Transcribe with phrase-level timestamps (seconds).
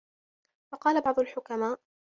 [0.73, 1.79] وَقَالَ بَعْضُ الْحُكَمَاءِ